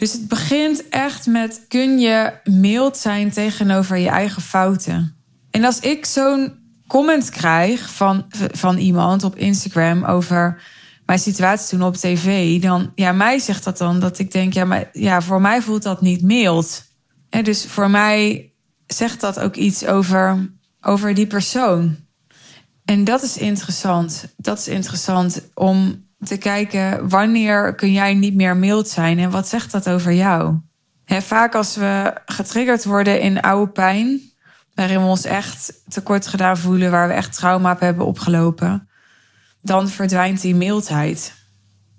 Dus 0.00 0.12
het 0.12 0.28
begint 0.28 0.88
echt 0.88 1.26
met: 1.26 1.64
kun 1.68 1.98
je 1.98 2.32
mild 2.44 2.96
zijn 2.96 3.30
tegenover 3.30 3.96
je 3.96 4.08
eigen 4.08 4.42
fouten? 4.42 5.16
En 5.50 5.64
als 5.64 5.80
ik 5.80 6.06
zo'n 6.06 6.54
comment 6.86 7.30
krijg 7.30 7.92
van, 7.92 8.24
van 8.52 8.76
iemand 8.76 9.24
op 9.24 9.36
Instagram 9.36 10.04
over 10.04 10.62
mijn 11.06 11.18
situatie 11.18 11.68
toen 11.68 11.86
op 11.86 11.96
tv, 11.96 12.60
dan 12.60 12.92
ja, 12.94 13.12
mij 13.12 13.38
zegt 13.38 13.64
dat 13.64 13.78
dan 13.78 14.00
dat 14.00 14.18
ik 14.18 14.32
denk, 14.32 14.52
ja, 14.52 14.64
maar 14.64 14.88
ja, 14.92 15.20
voor 15.20 15.40
mij 15.40 15.62
voelt 15.62 15.82
dat 15.82 16.00
niet 16.00 16.22
mild. 16.22 16.84
En 17.30 17.44
dus 17.44 17.66
voor 17.66 17.90
mij 17.90 18.52
zegt 18.86 19.20
dat 19.20 19.40
ook 19.40 19.56
iets 19.56 19.86
over, 19.86 20.50
over 20.80 21.14
die 21.14 21.26
persoon. 21.26 21.96
En 22.84 23.04
dat 23.04 23.22
is 23.22 23.36
interessant. 23.36 24.24
Dat 24.36 24.58
is 24.58 24.68
interessant 24.68 25.42
om 25.54 26.08
te 26.24 26.36
kijken 26.36 27.08
wanneer 27.08 27.74
kun 27.74 27.92
jij 27.92 28.14
niet 28.14 28.34
meer 28.34 28.56
mild 28.56 28.88
zijn 28.88 29.18
en 29.18 29.30
wat 29.30 29.48
zegt 29.48 29.72
dat 29.72 29.88
over 29.88 30.12
jou? 30.12 30.58
Vaak 31.06 31.54
als 31.54 31.76
we 31.76 32.14
getriggerd 32.26 32.84
worden 32.84 33.20
in 33.20 33.40
oude 33.40 33.72
pijn, 33.72 34.20
waarin 34.74 35.00
we 35.00 35.06
ons 35.06 35.24
echt 35.24 35.72
tekort 35.88 36.26
gedaan 36.26 36.58
voelen, 36.58 36.90
waar 36.90 37.08
we 37.08 37.14
echt 37.14 37.36
trauma 37.36 37.72
op 37.72 37.80
hebben 37.80 38.06
opgelopen, 38.06 38.88
dan 39.62 39.88
verdwijnt 39.88 40.40
die 40.40 40.54
mildheid. 40.54 41.34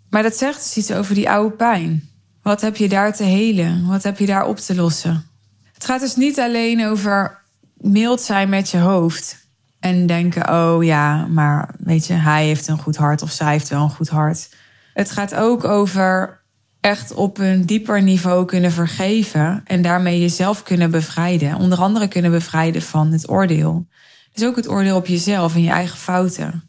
Maar 0.10 0.24
dat 0.24 0.36
zegt 0.36 0.58
dus 0.58 0.78
iets 0.78 0.92
over 0.92 1.16
die 1.16 1.30
oude 1.30 1.56
pijn. 1.56 2.10
Wat 2.42 2.62
heb 2.62 2.76
je 2.76 2.90
daar 2.90 3.16
te 3.16 3.24
helen? 3.24 3.88
Wat 3.88 4.04
heb 4.04 4.20
je 4.20 4.26
daar 4.26 4.46
op 4.46 4.58
te 4.58 4.76
lossen? 4.76 5.26
Het 5.74 5.86
gaat 5.86 6.00
dus 6.00 6.16
niet 6.16 6.40
alleen 6.40 6.86
over 6.86 7.40
mild 7.74 8.22
zijn 8.22 8.50
met 8.50 8.70
je 8.70 8.78
hoofd. 8.78 9.48
En 9.82 10.06
denken, 10.06 10.50
oh 10.50 10.84
ja, 10.84 11.26
maar 11.26 11.74
weet 11.78 12.08
je, 12.08 12.14
hij 12.14 12.46
heeft 12.46 12.68
een 12.68 12.78
goed 12.78 12.96
hart 12.96 13.22
of 13.22 13.32
zij 13.32 13.52
heeft 13.52 13.70
wel 13.70 13.84
een 13.84 13.90
goed 13.90 14.10
hart. 14.10 14.50
Het 14.94 15.12
gaat 15.12 15.36
ook 15.36 15.64
over 15.64 16.42
echt 16.80 17.14
op 17.14 17.38
een 17.38 17.66
dieper 17.66 18.02
niveau 18.02 18.46
kunnen 18.46 18.72
vergeven 18.72 19.62
en 19.66 19.82
daarmee 19.82 20.20
jezelf 20.20 20.64
kunnen 20.64 20.92
bevrijden. 20.92 21.56
Onder 21.56 21.80
andere 21.80 22.08
kunnen 22.08 22.32
bevrijden 22.32 22.82
van 22.82 23.12
het 23.12 23.30
oordeel. 23.30 23.88
Dus 24.34 24.46
ook 24.46 24.56
het 24.56 24.70
oordeel 24.70 24.96
op 24.96 25.08
jezelf 25.08 25.56
en 25.56 25.64
je 25.64 25.70
eigen 25.70 25.98
fouten. 25.98 26.64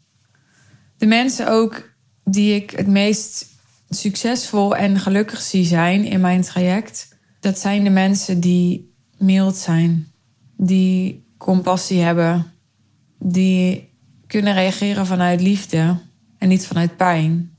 De 0.97 1.05
mensen 1.05 1.47
ook 1.47 1.89
die 2.23 2.55
ik 2.55 2.71
het 2.71 2.87
meest 2.87 3.45
succesvol 3.89 4.75
en 4.75 4.99
gelukkig 4.99 5.41
zie 5.41 5.65
zijn 5.65 6.05
in 6.05 6.21
mijn 6.21 6.41
traject, 6.41 7.17
dat 7.39 7.59
zijn 7.59 7.83
de 7.83 7.89
mensen 7.89 8.39
die 8.39 8.93
mild 9.17 9.55
zijn, 9.55 10.11
die 10.57 11.25
compassie 11.37 12.01
hebben, 12.01 12.52
die 13.23 13.89
kunnen 14.27 14.53
reageren 14.53 15.05
vanuit 15.05 15.41
liefde 15.41 15.97
en 16.37 16.47
niet 16.47 16.67
vanuit 16.67 16.97
pijn. 16.97 17.55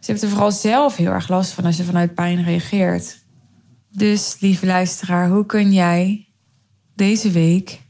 Ze 0.00 0.10
hebben 0.10 0.22
er 0.22 0.30
vooral 0.30 0.52
zelf 0.52 0.96
heel 0.96 1.12
erg 1.12 1.28
last 1.28 1.50
van 1.50 1.64
als 1.64 1.76
je 1.76 1.84
vanuit 1.84 2.14
pijn 2.14 2.44
reageert. 2.44 3.18
Dus, 3.90 4.36
lieve 4.40 4.66
luisteraar, 4.66 5.28
hoe 5.28 5.46
kun 5.46 5.72
jij 5.72 6.28
deze 6.94 7.30
week 7.30 7.80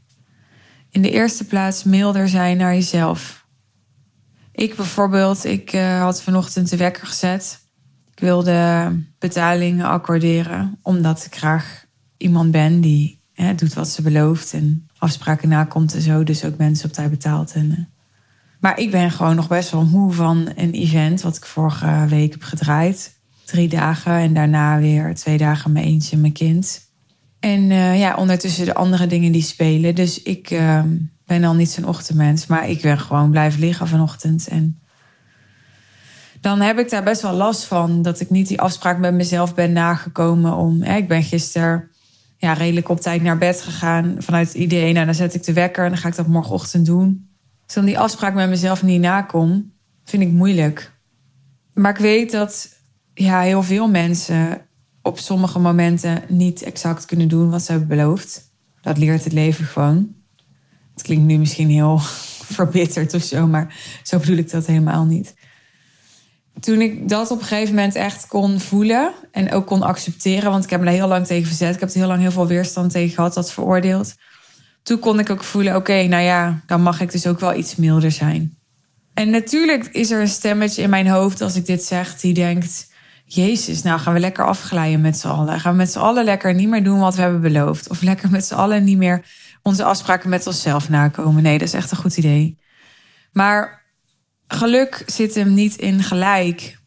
in 0.89 1.01
de 1.01 1.11
eerste 1.11 1.45
plaats 1.45 1.83
milder 1.83 2.29
zijn 2.29 2.57
naar 2.57 2.73
jezelf? 2.73 3.47
Ik 4.51 4.75
bijvoorbeeld, 4.75 5.45
ik 5.45 5.73
uh, 5.73 6.01
had 6.01 6.21
vanochtend 6.21 6.69
de 6.69 6.77
wekker 6.77 7.07
gezet. 7.07 7.59
Ik 8.11 8.19
wilde 8.19 8.91
betalingen 9.19 9.85
accorderen, 9.85 10.77
omdat 10.81 11.25
ik 11.25 11.35
graag 11.35 11.85
iemand 12.17 12.51
ben 12.51 12.81
die 12.81 13.19
hè, 13.33 13.55
doet 13.55 13.73
wat 13.73 13.87
ze 13.87 14.01
belooft 14.01 14.53
en 14.53 14.88
afspraken 14.99 15.49
nakomt 15.49 15.93
en 15.93 16.01
zo. 16.01 16.23
Dus 16.23 16.45
ook 16.45 16.57
mensen 16.57 16.85
op 16.85 16.93
tijd 16.93 17.09
betaalt. 17.09 17.53
En, 17.53 17.65
uh, 17.65 17.77
maar 18.59 18.79
ik 18.79 18.91
ben 18.91 19.11
gewoon 19.11 19.35
nog 19.35 19.47
best 19.47 19.71
wel 19.71 19.85
moe 19.85 20.13
van 20.13 20.51
een 20.55 20.71
event 20.71 21.21
wat 21.21 21.35
ik 21.37 21.45
vorige 21.45 22.05
week 22.09 22.31
heb 22.31 22.43
gedraaid. 22.43 23.17
Drie 23.45 23.69
dagen 23.69 24.13
en 24.13 24.33
daarna 24.33 24.79
weer 24.79 25.15
twee 25.15 25.37
dagen 25.37 25.71
mijn 25.71 25.85
eentje 25.85 26.17
mijn 26.17 26.33
kind. 26.33 26.87
En 27.39 27.61
uh, 27.61 27.99
ja, 27.99 28.15
ondertussen 28.15 28.65
de 28.65 28.73
andere 28.73 29.07
dingen 29.07 29.31
die 29.31 29.41
spelen. 29.41 29.95
Dus 29.95 30.21
ik 30.21 30.51
uh, 30.51 30.81
ben 31.25 31.43
al 31.43 31.53
niet 31.53 31.71
zo'n 31.71 31.87
ochtendmens, 31.87 32.45
maar 32.45 32.69
ik 32.69 32.81
ben 32.81 32.99
gewoon 32.99 33.31
blijven 33.31 33.59
liggen 33.59 33.87
vanochtend. 33.87 34.47
En 34.47 34.79
dan 36.41 36.61
heb 36.61 36.79
ik 36.79 36.89
daar 36.89 37.03
best 37.03 37.21
wel 37.21 37.33
last 37.33 37.63
van 37.63 38.01
dat 38.01 38.19
ik 38.19 38.29
niet 38.29 38.47
die 38.47 38.61
afspraak 38.61 38.97
met 38.97 39.13
mezelf 39.13 39.55
ben 39.55 39.73
nagekomen 39.73 40.55
om. 40.55 40.83
Ik 40.83 41.07
ben 41.07 41.23
gisteren 41.23 41.89
ja, 42.39 42.53
redelijk 42.53 42.89
op 42.89 42.99
tijd 42.99 43.21
naar 43.21 43.37
bed 43.37 43.61
gegaan 43.61 44.15
vanuit 44.17 44.47
het 44.47 44.57
idee, 44.57 44.93
nou 44.93 45.05
dan 45.05 45.15
zet 45.15 45.33
ik 45.33 45.43
de 45.43 45.53
wekker 45.53 45.83
en 45.83 45.89
dan 45.89 45.99
ga 45.99 46.07
ik 46.07 46.15
dat 46.15 46.27
morgenochtend 46.27 46.85
doen. 46.85 47.29
Als 47.65 47.73
dan 47.73 47.85
die 47.85 47.99
afspraak 47.99 48.33
met 48.33 48.49
mezelf 48.49 48.83
niet 48.83 49.01
nakom, 49.01 49.73
vind 50.03 50.23
ik 50.23 50.31
moeilijk. 50.31 50.91
Maar 51.73 51.91
ik 51.91 51.97
weet 51.97 52.31
dat 52.31 52.69
ja, 53.13 53.41
heel 53.41 53.63
veel 53.63 53.89
mensen 53.89 54.61
op 55.01 55.19
sommige 55.19 55.59
momenten 55.59 56.23
niet 56.27 56.61
exact 56.61 57.05
kunnen 57.05 57.27
doen 57.27 57.49
wat 57.49 57.61
ze 57.61 57.71
hebben 57.71 57.89
beloofd. 57.89 58.51
Dat 58.81 58.97
leert 58.97 59.23
het 59.23 59.33
leven 59.33 59.65
gewoon. 59.65 60.15
Het 60.93 61.03
klinkt 61.03 61.25
nu 61.25 61.37
misschien 61.37 61.69
heel 61.69 61.99
verbitterd 62.57 63.13
of 63.13 63.23
zo, 63.23 63.47
maar 63.47 63.75
zo 64.03 64.19
bedoel 64.19 64.37
ik 64.37 64.51
dat 64.51 64.65
helemaal 64.65 65.05
niet. 65.05 65.33
Toen 66.59 66.81
ik 66.81 67.09
dat 67.09 67.31
op 67.31 67.39
een 67.39 67.45
gegeven 67.45 67.75
moment 67.75 67.95
echt 67.95 68.27
kon 68.27 68.59
voelen 68.59 69.11
en 69.31 69.51
ook 69.51 69.65
kon 69.65 69.81
accepteren, 69.81 70.51
want 70.51 70.63
ik 70.63 70.69
heb 70.69 70.79
me 70.79 70.85
daar 70.85 70.95
heel 70.95 71.07
lang 71.07 71.25
tegen 71.25 71.47
verzet. 71.47 71.73
Ik 71.73 71.79
heb 71.79 71.89
er 71.89 71.95
heel 71.95 72.07
lang 72.07 72.21
heel 72.21 72.31
veel 72.31 72.47
weerstand 72.47 72.91
tegen 72.91 73.15
gehad, 73.15 73.33
dat 73.33 73.51
veroordeeld 73.51 74.15
toen 74.89 74.99
kon 74.99 75.19
ik 75.19 75.29
ook 75.29 75.43
voelen: 75.43 75.75
oké, 75.75 76.03
nou 76.03 76.23
ja, 76.23 76.61
dan 76.65 76.81
mag 76.81 77.01
ik 77.01 77.11
dus 77.11 77.27
ook 77.27 77.39
wel 77.39 77.55
iets 77.55 77.75
milder 77.75 78.11
zijn. 78.11 78.57
En 79.13 79.29
natuurlijk 79.29 79.85
is 79.85 80.11
er 80.11 80.21
een 80.21 80.27
stemmetje 80.27 80.81
in 80.81 80.89
mijn 80.89 81.07
hoofd 81.07 81.41
als 81.41 81.55
ik 81.55 81.65
dit 81.65 81.83
zeg, 81.83 82.15
die 82.19 82.33
denkt: 82.33 82.87
Jezus, 83.25 83.83
nou 83.83 83.99
gaan 83.99 84.13
we 84.13 84.19
lekker 84.19 84.45
afglijden 84.45 85.01
met 85.01 85.17
z'n 85.17 85.27
allen. 85.27 85.59
Gaan 85.59 85.71
we 85.71 85.77
met 85.77 85.91
z'n 85.91 85.99
allen 85.99 86.23
lekker 86.23 86.53
niet 86.53 86.69
meer 86.69 86.83
doen 86.83 86.99
wat 86.99 87.15
we 87.15 87.21
hebben 87.21 87.41
beloofd. 87.41 87.89
Of 87.89 88.01
lekker 88.01 88.29
met 88.29 88.45
z'n 88.45 88.53
allen 88.53 88.83
niet 88.83 88.97
meer 88.97 89.25
onze 89.61 89.83
afspraken 89.83 90.29
met 90.29 90.47
onszelf 90.47 90.89
nakomen. 90.89 91.43
Nee, 91.43 91.57
dat 91.57 91.67
is 91.67 91.73
echt 91.73 91.91
een 91.91 91.97
goed 91.97 92.17
idee. 92.17 92.57
Maar 93.31 93.78
geluk 94.53 95.03
zit 95.05 95.35
hem 95.35 95.53
niet 95.53 95.75
in 95.75 96.03
gelijk. 96.03 96.77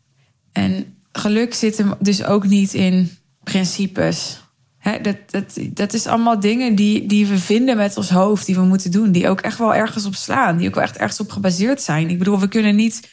En 0.52 0.96
geluk 1.12 1.54
zit 1.54 1.78
hem 1.78 1.94
dus 1.98 2.24
ook 2.24 2.46
niet 2.46 2.74
in 2.74 3.18
principes 3.42 4.40
dat, 5.02 5.16
dat, 5.30 5.58
dat 5.70 5.92
is 5.92 6.06
allemaal 6.06 6.40
dingen 6.40 6.74
die, 6.74 7.06
die 7.06 7.26
we 7.26 7.38
vinden 7.38 7.76
met 7.76 7.96
ons 7.96 8.10
hoofd, 8.10 8.46
die 8.46 8.54
we 8.54 8.62
moeten 8.62 8.90
doen, 8.90 9.12
die 9.12 9.28
ook 9.28 9.40
echt 9.40 9.58
wel 9.58 9.74
ergens 9.74 10.04
op 10.04 10.14
slaan, 10.14 10.56
die 10.56 10.68
ook 10.68 10.74
wel 10.74 10.84
echt 10.84 10.96
ergens 10.96 11.20
op 11.20 11.30
gebaseerd 11.30 11.82
zijn. 11.82 12.10
Ik 12.10 12.18
bedoel, 12.18 12.40
we 12.40 12.48
kunnen 12.48 12.76
niet 12.76 13.10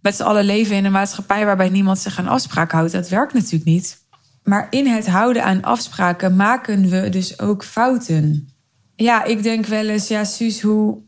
met 0.00 0.16
z'n 0.16 0.22
allen 0.22 0.44
leven 0.44 0.76
in 0.76 0.84
een 0.84 0.92
maatschappij 0.92 1.44
waarbij 1.44 1.68
niemand 1.68 1.98
zich 1.98 2.18
aan 2.18 2.26
afspraken 2.26 2.78
houdt. 2.78 2.92
Dat 2.92 3.08
werkt 3.08 3.34
natuurlijk 3.34 3.64
niet. 3.64 3.98
Maar 4.42 4.66
in 4.70 4.86
het 4.86 5.06
houden 5.06 5.44
aan 5.44 5.62
afspraken 5.62 6.36
maken 6.36 6.88
we 6.88 7.08
dus 7.08 7.38
ook 7.38 7.64
fouten. 7.64 8.48
Ja, 8.96 9.24
ik 9.24 9.42
denk 9.42 9.66
wel 9.66 9.88
eens, 9.88 10.08
ja, 10.08 10.24
Suus, 10.24 10.60
hoe, 10.60 11.02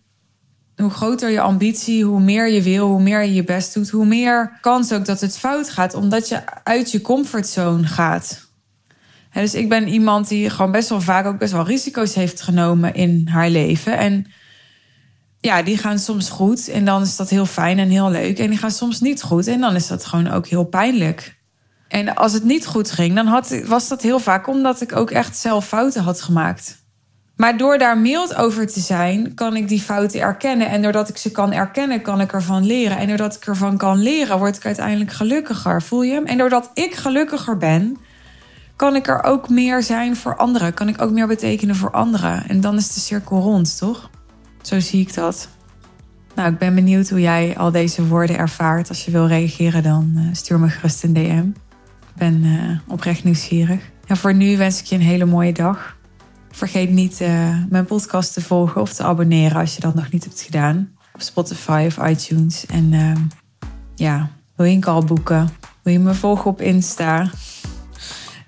hoe 0.83 0.91
groter 0.91 1.31
je 1.31 1.41
ambitie, 1.41 2.05
hoe 2.05 2.21
meer 2.21 2.53
je 2.53 2.63
wil, 2.63 2.89
hoe 2.89 3.03
meer 3.03 3.23
je 3.23 3.35
je 3.35 3.45
best 3.45 3.75
doet, 3.75 3.91
hoe 3.91 4.07
meer 4.07 4.59
kans 4.61 4.93
ook 4.93 5.05
dat 5.05 5.21
het 5.21 5.39
fout 5.39 5.71
gaat, 5.71 5.95
omdat 5.95 6.29
je 6.29 6.43
uit 6.65 6.91
je 6.91 7.01
comfortzone 7.01 7.87
gaat 7.87 8.51
dus 9.33 9.55
ik 9.55 9.69
ben 9.69 9.89
iemand 9.89 10.29
die 10.29 10.51
gewoon 10.51 10.73
best 10.73 10.89
wel 10.89 11.01
vaak 11.01 11.27
ook 11.27 11.39
best 11.39 11.53
wel 11.53 11.67
risico's 11.67 12.15
heeft 12.15 12.41
genomen 12.41 12.95
in 12.95 13.29
haar 13.31 13.49
leven. 13.49 13.99
En 13.99 14.27
ja, 15.41 15.63
die 15.63 15.77
gaan 15.77 15.99
soms 15.99 16.29
goed 16.29 16.69
en 16.69 16.85
dan 16.85 17.03
is 17.03 17.17
dat 17.17 17.31
heel 17.31 17.47
fijn 17.47 17.79
en 17.79 17.89
heel 17.89 18.11
leuk. 18.11 18.39
En 18.39 18.51
die 18.51 18.59
gaan 18.59 18.71
soms 18.71 19.01
niet 19.01 19.23
goed 19.23 19.47
en 19.47 19.61
dan 19.61 19.75
is 19.75 19.87
dat 19.87 20.05
gewoon 20.05 20.31
ook 20.31 20.47
heel 20.47 20.65
pijnlijk. 20.65 21.41
En 21.89 22.15
als 22.15 22.33
het 22.33 22.45
niet 22.45 22.67
goed 22.67 22.91
ging, 22.91 23.15
dan 23.15 23.27
had, 23.27 23.63
was 23.67 23.89
dat 23.89 24.03
heel 24.03 24.19
vaak 24.19 24.47
omdat 24.47 24.81
ik 24.81 24.97
ook 24.97 25.11
echt 25.11 25.37
zelf 25.37 25.67
fouten 25.67 26.03
had 26.03 26.23
gemaakt. 26.23 26.82
Maar 27.37 27.57
door 27.57 27.79
daar 27.79 27.99
mild 27.99 28.35
over 28.35 28.67
te 28.67 28.81
zijn, 28.81 29.35
kan 29.35 29.57
ik 29.57 29.69
die 29.69 29.81
fouten 29.81 30.21
erkennen. 30.21 30.69
En 30.69 30.83
doordat 30.83 31.09
ik 31.09 31.17
ze 31.17 31.31
kan 31.31 31.53
erkennen, 31.53 32.03
kan 32.03 32.21
ik 32.21 32.33
ervan 32.33 32.67
leren. 32.67 32.99
En 32.99 33.09
doordat 33.09 33.35
ik 33.35 33.47
ervan 33.47 33.77
kan 33.77 33.99
leren, 33.99 34.39
word 34.39 34.57
ik 34.57 34.67
uiteindelijk 34.67 35.13
gelukkiger. 35.13 35.83
Voel 35.83 36.03
je 36.03 36.13
hem? 36.13 36.27
En 36.27 36.39
doordat 36.39 36.71
ik 36.75 36.95
gelukkiger 36.95 37.57
ben, 37.57 37.97
kan 38.77 38.97
ik 38.97 39.09
er 39.09 39.23
ook 39.23 39.49
meer 39.49 39.83
zijn 39.83 40.17
voor 40.17 40.37
anderen? 40.37 40.75
Kan 40.75 40.89
ik 40.89 41.03
ook 41.03 41.11
meer 41.11 41.27
betekenen 41.27 41.77
voor 41.77 41.91
anderen? 41.91 42.49
En 42.49 42.61
dan 42.61 42.77
is 42.77 42.95
de 42.95 43.01
cirkel 43.01 43.41
rond, 43.41 43.79
toch? 43.79 44.11
Zo 44.63 44.81
zie 44.81 45.01
ik 45.01 45.15
dat. 45.15 45.49
Nou, 46.35 46.53
ik 46.53 46.59
ben 46.59 46.75
benieuwd 46.75 47.09
hoe 47.09 47.21
jij 47.21 47.57
al 47.57 47.71
deze 47.71 48.07
woorden 48.07 48.39
ervaart. 48.39 48.89
Als 48.89 49.05
je 49.05 49.11
wil 49.11 49.27
reageren, 49.27 49.83
dan 49.83 50.13
uh, 50.17 50.23
stuur 50.33 50.59
me 50.59 50.69
gerust 50.69 51.03
een 51.03 51.13
DM. 51.13 51.47
Ik 51.47 52.19
ben 52.19 52.45
uh, 52.45 52.79
oprecht 52.87 53.25
nieuwsgierig. 53.25 53.91
En 54.07 54.17
voor 54.17 54.35
nu 54.35 54.57
wens 54.57 54.81
ik 54.81 54.85
je 54.85 54.95
een 54.95 55.01
hele 55.01 55.25
mooie 55.25 55.53
dag. 55.53 55.97
Vergeet 56.53 56.91
niet 56.91 57.21
uh, 57.21 57.57
mijn 57.69 57.85
podcast 57.85 58.33
te 58.33 58.41
volgen 58.41 58.81
of 58.81 58.93
te 58.93 59.03
abonneren 59.03 59.61
als 59.61 59.75
je 59.75 59.81
dat 59.81 59.95
nog 59.95 60.11
niet 60.11 60.25
hebt 60.25 60.41
gedaan. 60.41 60.97
Op 61.15 61.21
Spotify 61.21 61.85
of 61.87 62.09
iTunes. 62.09 62.67
En 62.67 62.93
ja, 63.95 64.31
wil 64.57 64.67
je 64.67 64.75
een 64.75 64.81
call 64.81 65.05
boeken? 65.05 65.49
Wil 65.83 65.93
je 65.93 65.99
me 65.99 66.15
volgen 66.15 66.51
op 66.51 66.61
Insta? 66.61 67.31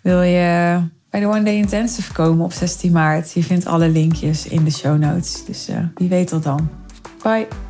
Wil 0.00 0.22
je 0.22 0.80
bij 1.10 1.20
de 1.20 1.26
One 1.26 1.42
Day 1.42 1.56
Intensive 1.56 2.12
komen 2.12 2.44
op 2.44 2.52
16 2.52 2.92
maart? 2.92 3.32
Je 3.32 3.42
vindt 3.42 3.66
alle 3.66 3.88
linkjes 3.88 4.46
in 4.46 4.64
de 4.64 4.70
show 4.70 4.98
notes. 4.98 5.44
Dus 5.44 5.68
uh, 5.68 5.78
wie 5.94 6.08
weet 6.08 6.28
tot 6.28 6.42
dan. 6.42 6.68
Bye. 7.22 7.63